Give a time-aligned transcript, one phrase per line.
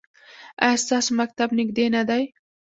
[0.63, 2.23] ایا ستاسو مکتب نږدې نه دی؟